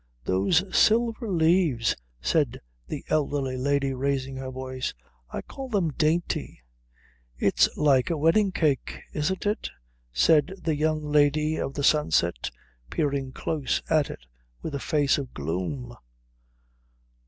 "Those 0.23 0.63
silver 0.75 1.29
leaves" 1.29 1.95
said 2.31 2.59
the 2.87 3.05
elderly 3.09 3.55
lady, 3.55 3.93
raising 3.93 4.35
her 4.37 4.49
voice, 4.49 4.95
"I 5.29 5.43
call 5.43 5.69
them 5.69 5.91
dainty." 5.93 6.61
"It's 7.37 7.69
like 7.77 8.09
a 8.09 8.17
wedding 8.17 8.51
cake, 8.51 9.03
isn't 9.13 9.45
it?" 9.45 9.69
said 10.11 10.55
the 10.59 10.75
young 10.75 11.03
lady 11.03 11.57
of 11.57 11.75
the 11.75 11.83
sunset, 11.83 12.49
peering 12.89 13.31
close 13.31 13.83
at 13.91 14.09
it 14.09 14.25
with 14.63 14.73
a 14.73 14.79
face 14.79 15.19
of 15.19 15.35
gloom. 15.35 15.95